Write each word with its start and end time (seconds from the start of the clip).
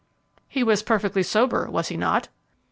"He 0.47 0.63
was 0.63 0.81
perfectly 0.81 1.21
sober, 1.21 1.69
was 1.69 1.89
he 1.89 1.95
not?" 1.95 2.27